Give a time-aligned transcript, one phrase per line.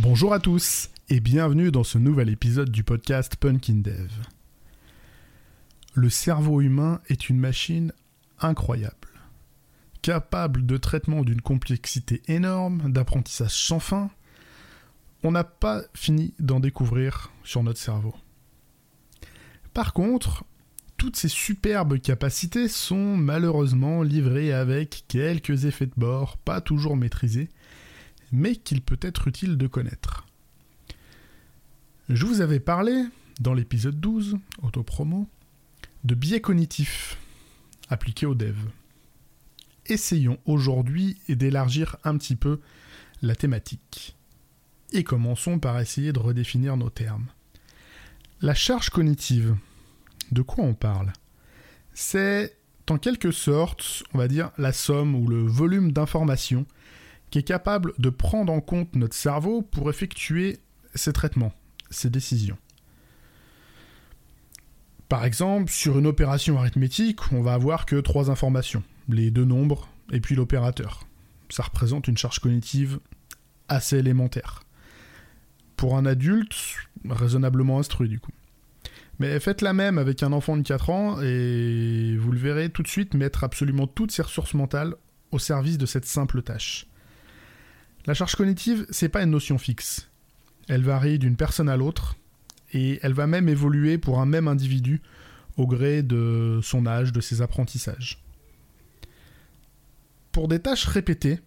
[0.00, 4.12] Bonjour à tous et bienvenue dans ce nouvel épisode du podcast Punkin Dev.
[5.92, 7.92] Le cerveau humain est une machine
[8.38, 9.08] incroyable,
[10.00, 14.08] capable de traitement d'une complexité énorme, d'apprentissage sans fin.
[15.24, 18.14] On n'a pas fini d'en découvrir sur notre cerveau.
[19.74, 20.44] Par contre,
[20.96, 27.48] toutes ces superbes capacités sont malheureusement livrées avec quelques effets de bord pas toujours maîtrisés,
[28.32, 30.26] mais qu'il peut être utile de connaître.
[32.08, 33.04] Je vous avais parlé,
[33.40, 35.28] dans l'épisode 12, autopromo,
[36.04, 37.18] de biais cognitifs
[37.88, 38.56] appliqués au dev.
[39.86, 42.60] Essayons aujourd'hui d'élargir un petit peu
[43.22, 44.16] la thématique.
[44.92, 47.26] Et commençons par essayer de redéfinir nos termes.
[48.40, 49.56] La charge cognitive,
[50.30, 51.12] de quoi on parle?
[51.92, 52.56] C'est
[52.88, 56.64] en quelque sorte, on va dire, la somme ou le volume d'informations
[57.30, 60.58] qui est capable de prendre en compte notre cerveau pour effectuer
[60.94, 61.52] ses traitements,
[61.90, 62.58] ses décisions.
[65.08, 69.88] Par exemple, sur une opération arithmétique, on va avoir que trois informations, les deux nombres
[70.12, 71.06] et puis l'opérateur.
[71.48, 73.00] Ça représente une charge cognitive
[73.68, 74.60] assez élémentaire.
[75.76, 76.54] Pour un adulte,
[77.08, 78.32] raisonnablement instruit du coup.
[79.18, 82.82] Mais faites la même avec un enfant de 4 ans et vous le verrez tout
[82.82, 84.94] de suite mettre absolument toutes ses ressources mentales
[85.32, 86.86] au service de cette simple tâche.
[88.08, 90.08] La charge cognitive, c'est pas une notion fixe.
[90.66, 92.16] Elle varie d'une personne à l'autre
[92.72, 95.02] et elle va même évoluer pour un même individu
[95.58, 98.24] au gré de son âge, de ses apprentissages.
[100.32, 101.40] Pour des tâches répétées,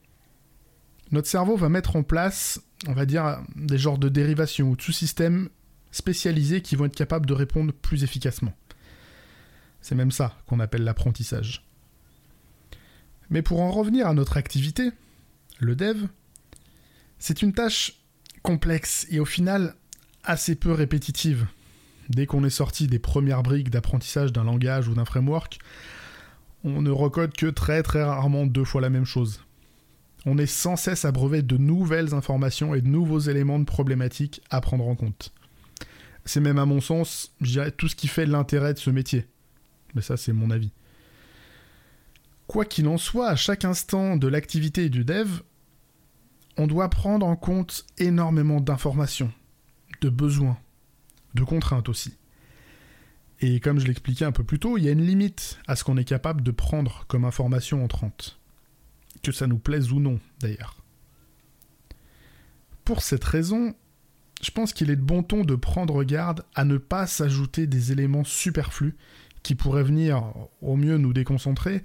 [1.10, 4.84] notre cerveau va mettre en place, on va dire, des genres de dérivations ou de
[4.84, 5.50] sous-systèmes
[5.90, 8.54] spécialisés qui vont être capables de répondre plus efficacement.
[9.82, 11.66] C'est même ça qu'on appelle l'apprentissage.
[13.32, 14.92] Mais pour en revenir à notre activité,
[15.58, 16.06] le dev,
[17.22, 17.94] c'est une tâche
[18.42, 19.76] complexe et au final
[20.24, 21.46] assez peu répétitive.
[22.10, 25.60] Dès qu'on est sorti des premières briques d'apprentissage d'un langage ou d'un framework,
[26.64, 29.42] on ne recode que très très rarement deux fois la même chose.
[30.26, 34.60] On est sans cesse abreuvé de nouvelles informations et de nouveaux éléments de problématiques à
[34.60, 35.32] prendre en compte.
[36.26, 39.28] C'est même à mon sens, je dirais, tout ce qui fait l'intérêt de ce métier.
[39.94, 40.72] Mais ça, c'est mon avis.
[42.48, 45.42] Quoi qu'il en soit, à chaque instant de l'activité du dev,
[46.62, 49.32] on doit prendre en compte énormément d'informations,
[50.02, 50.60] de besoins,
[51.34, 52.14] de contraintes aussi.
[53.40, 55.84] Et comme je l'expliquais un peu plus tôt, il y a une limite à ce
[55.84, 58.40] qu'on est capable de prendre comme information entrante.
[59.24, 60.78] Que ça nous plaise ou non, d'ailleurs.
[62.86, 63.74] Pour cette raison,
[64.44, 67.92] je pense qu'il est de bon ton de prendre garde à ne pas s'ajouter des
[67.92, 68.96] éléments superflus
[69.42, 71.82] qui pourraient venir au mieux nous déconcentrer,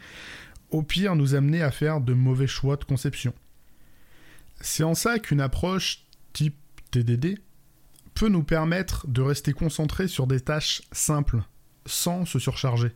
[0.71, 3.33] au pire nous amener à faire de mauvais choix de conception.
[4.61, 6.57] C'est en ça qu'une approche type
[6.91, 7.39] TDD
[8.15, 11.43] peut nous permettre de rester concentré sur des tâches simples,
[11.85, 12.93] sans se surcharger.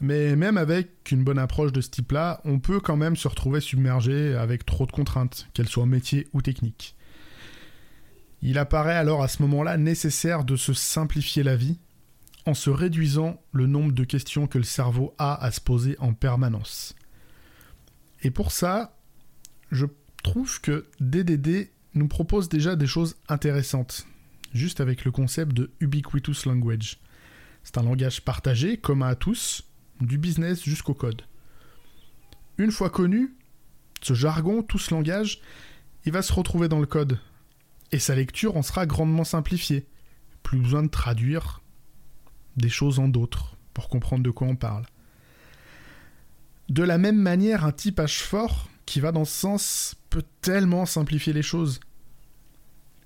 [0.00, 3.60] Mais même avec une bonne approche de ce type-là, on peut quand même se retrouver
[3.60, 6.96] submergé avec trop de contraintes, qu'elles soient métier ou techniques.
[8.40, 11.78] Il apparaît alors à ce moment-là nécessaire de se simplifier la vie
[12.46, 16.14] en se réduisant le nombre de questions que le cerveau a à se poser en
[16.14, 16.94] permanence.
[18.22, 18.96] Et pour ça,
[19.70, 19.84] je
[20.22, 24.06] trouve que DDD nous propose déjà des choses intéressantes,
[24.52, 26.98] juste avec le concept de Ubiquitous Language.
[27.62, 29.64] C'est un langage partagé, commun à tous,
[30.00, 31.22] du business jusqu'au code.
[32.58, 33.34] Une fois connu,
[34.02, 35.40] ce jargon, tout ce langage,
[36.04, 37.18] il va se retrouver dans le code,
[37.92, 39.86] et sa lecture en sera grandement simplifiée.
[40.42, 41.60] Plus besoin de traduire
[42.56, 44.86] des choses en d'autres pour comprendre de quoi on parle.
[46.68, 51.32] De la même manière, un typage fort qui va dans ce sens peut tellement simplifier
[51.32, 51.80] les choses.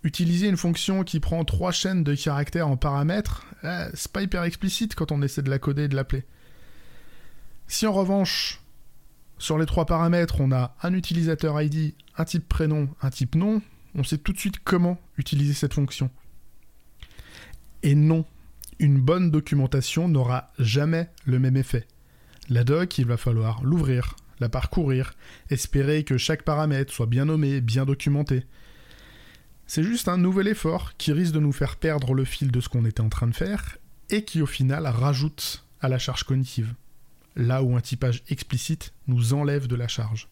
[0.02, 4.42] Utiliser une fonction qui prend trois chaînes de caractères en paramètres, eh, c'est pas hyper
[4.42, 6.24] explicite quand on essaie de la coder et de l'appeler.
[7.68, 8.60] Si en revanche,
[9.38, 13.62] sur les trois paramètres, on a un utilisateur ID, un type prénom, un type nom,
[13.94, 16.10] on sait tout de suite comment utiliser cette fonction.
[17.82, 18.24] Et non,
[18.78, 21.86] une bonne documentation n'aura jamais le même effet.
[22.48, 25.14] La doc, il va falloir l'ouvrir, la parcourir,
[25.50, 28.44] espérer que chaque paramètre soit bien nommé, bien documenté.
[29.66, 32.68] C'est juste un nouvel effort qui risque de nous faire perdre le fil de ce
[32.68, 33.78] qu'on était en train de faire
[34.10, 36.74] et qui au final rajoute à la charge cognitive,
[37.36, 40.28] là où un typage explicite nous enlève de la charge.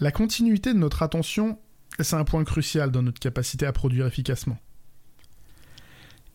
[0.00, 1.58] La continuité de notre attention,
[2.00, 4.58] c'est un point crucial dans notre capacité à produire efficacement.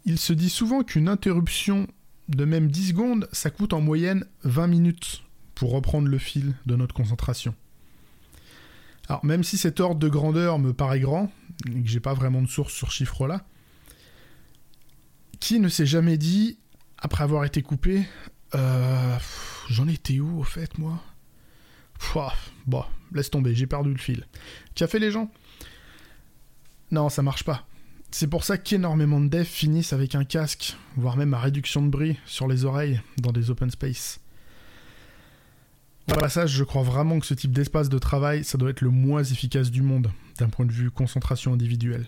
[0.06, 1.88] Il se dit souvent qu'une interruption
[2.28, 5.23] de même 10 secondes, ça coûte en moyenne 20 minutes
[5.56, 7.56] pour reprendre le fil de notre concentration.
[9.10, 11.32] Alors même si cet ordre de grandeur me paraît grand,
[11.68, 13.46] et que j'ai pas vraiment de source sur ce chiffre-là,
[15.40, 16.58] qui ne s'est jamais dit,
[16.98, 18.08] après avoir été coupé,
[18.56, 19.18] euh,
[19.70, 21.02] j'en étais où au fait moi?
[22.66, 22.84] Bon,
[23.14, 24.28] laisse tomber, j'ai perdu le fil.
[24.76, 25.32] Qui a fait les gens?
[26.92, 27.66] Non, ça marche pas.
[28.12, 31.88] C'est pour ça qu'énormément de devs finissent avec un casque, voire même à réduction de
[31.88, 34.20] bruit sur les oreilles dans des open space.
[36.12, 38.90] Au passage, je crois vraiment que ce type d'espace de travail, ça doit être le
[38.90, 42.08] moins efficace du monde, d'un point de vue concentration individuelle.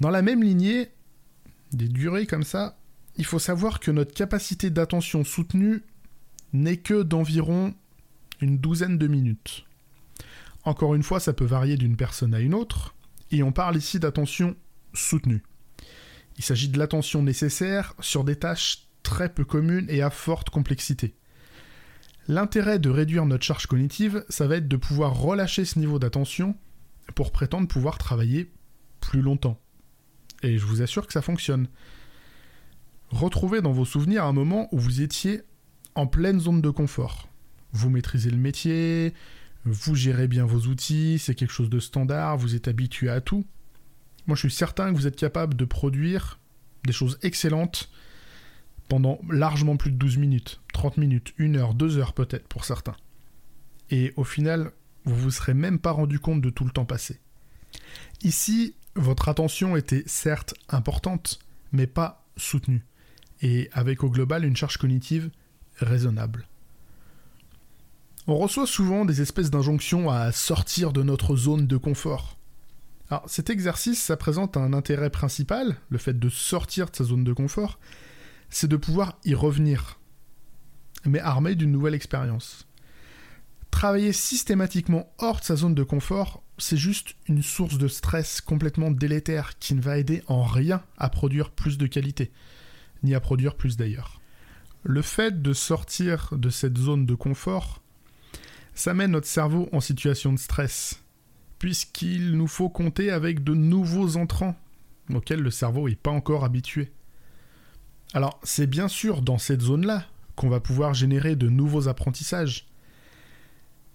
[0.00, 0.90] Dans la même lignée,
[1.72, 2.78] des durées comme ça,
[3.16, 5.82] il faut savoir que notre capacité d'attention soutenue
[6.52, 7.74] n'est que d'environ
[8.42, 9.64] une douzaine de minutes.
[10.64, 12.94] Encore une fois, ça peut varier d'une personne à une autre,
[13.30, 14.54] et on parle ici d'attention
[14.92, 15.42] soutenue.
[16.36, 21.14] Il s'agit de l'attention nécessaire sur des tâches très peu communes et à forte complexité.
[22.28, 26.56] L'intérêt de réduire notre charge cognitive, ça va être de pouvoir relâcher ce niveau d'attention
[27.14, 28.50] pour prétendre pouvoir travailler
[29.00, 29.60] plus longtemps.
[30.42, 31.68] Et je vous assure que ça fonctionne.
[33.10, 35.42] Retrouvez dans vos souvenirs un moment où vous étiez
[35.94, 37.28] en pleine zone de confort.
[37.72, 39.14] Vous maîtrisez le métier,
[39.64, 43.46] vous gérez bien vos outils, c'est quelque chose de standard, vous êtes habitué à tout.
[44.26, 46.40] Moi, je suis certain que vous êtes capable de produire
[46.84, 47.88] des choses excellentes
[48.88, 52.96] pendant largement plus de 12 minutes, 30 minutes, 1 heure, 2 heures peut-être pour certains.
[53.90, 54.72] Et au final,
[55.04, 57.20] vous vous serez même pas rendu compte de tout le temps passé.
[58.22, 61.38] Ici, votre attention était certes importante,
[61.72, 62.84] mais pas soutenue,
[63.42, 65.30] et avec au global une charge cognitive
[65.78, 66.46] raisonnable.
[68.26, 72.36] On reçoit souvent des espèces d'injonctions à sortir de notre zone de confort.
[73.08, 77.22] Alors cet exercice, ça présente un intérêt principal, le fait de sortir de sa zone
[77.22, 77.78] de confort,
[78.50, 79.98] c'est de pouvoir y revenir,
[81.04, 82.66] mais armé d'une nouvelle expérience.
[83.70, 88.90] Travailler systématiquement hors de sa zone de confort, c'est juste une source de stress complètement
[88.90, 92.30] délétère qui ne va aider en rien à produire plus de qualité,
[93.02, 94.20] ni à produire plus d'ailleurs.
[94.82, 97.82] Le fait de sortir de cette zone de confort,
[98.74, 101.02] ça met notre cerveau en situation de stress,
[101.58, 104.56] puisqu'il nous faut compter avec de nouveaux entrants
[105.12, 106.92] auxquels le cerveau n'est pas encore habitué.
[108.14, 110.06] Alors, c'est bien sûr dans cette zone-là
[110.36, 112.66] qu'on va pouvoir générer de nouveaux apprentissages.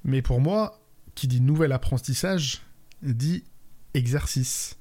[0.03, 0.81] Mais pour moi,
[1.15, 2.61] qui dit nouvel apprentissage,
[3.01, 3.43] dit
[3.93, 4.77] exercice.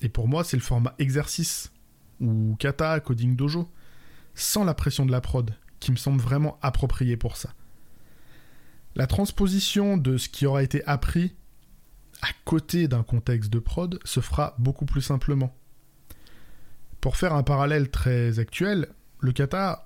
[0.00, 1.72] Et pour moi, c'est le format exercice,
[2.20, 3.70] ou kata, coding dojo,
[4.34, 7.54] sans la pression de la prod, qui me semble vraiment approprié pour ça.
[8.94, 11.34] La transposition de ce qui aura été appris
[12.22, 15.54] à côté d'un contexte de prod se fera beaucoup plus simplement.
[17.04, 18.88] Pour faire un parallèle très actuel,
[19.20, 19.84] le kata,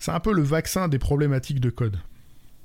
[0.00, 2.00] c'est un peu le vaccin des problématiques de code.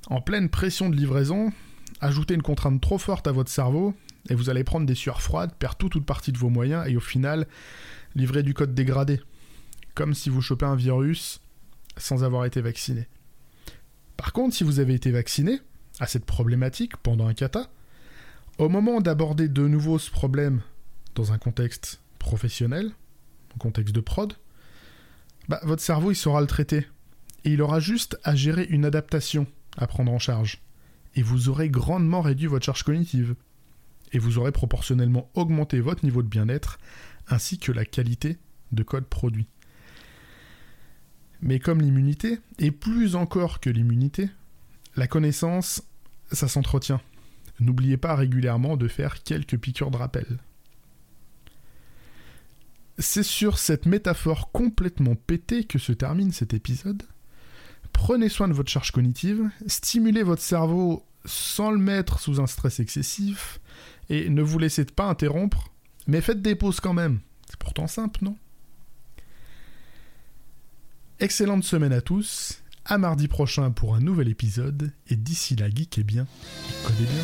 [0.07, 1.53] En pleine pression de livraison,
[1.99, 3.93] ajoutez une contrainte trop forte à votre cerveau,
[4.27, 6.97] et vous allez prendre des sueurs froides, perdre toute ou partie de vos moyens, et
[6.97, 7.45] au final,
[8.15, 9.21] livrer du code dégradé.
[9.93, 11.41] Comme si vous chopez un virus
[11.97, 13.07] sans avoir été vacciné.
[14.17, 15.59] Par contre, si vous avez été vacciné
[15.99, 17.69] à cette problématique pendant un kata,
[18.57, 20.61] au moment d'aborder de nouveau ce problème
[21.13, 22.93] dans un contexte professionnel,
[23.59, 24.33] contexte de prod,
[25.47, 26.87] bah, votre cerveau il saura le traiter.
[27.43, 30.61] Et il aura juste à gérer une adaptation à prendre en charge.
[31.15, 33.35] Et vous aurez grandement réduit votre charge cognitive.
[34.13, 36.77] Et vous aurez proportionnellement augmenté votre niveau de bien-être
[37.27, 38.37] ainsi que la qualité
[38.71, 39.47] de code produit.
[41.41, 44.29] Mais comme l'immunité, et plus encore que l'immunité,
[44.95, 45.83] la connaissance,
[46.31, 47.01] ça s'entretient.
[47.59, 50.39] N'oubliez pas régulièrement de faire quelques piqûres de rappel.
[53.01, 57.01] C'est sur cette métaphore complètement pétée que se termine cet épisode.
[57.93, 62.79] Prenez soin de votre charge cognitive, stimulez votre cerveau sans le mettre sous un stress
[62.79, 63.59] excessif,
[64.09, 65.73] et ne vous laissez pas interrompre,
[66.05, 67.19] mais faites des pauses quand même.
[67.49, 68.37] C'est pourtant simple, non?
[71.19, 76.03] Excellente semaine à tous, à mardi prochain pour un nouvel épisode, et d'ici là, geekez
[76.03, 76.27] bien,
[76.85, 77.23] codez bien.